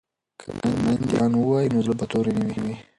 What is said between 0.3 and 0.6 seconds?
که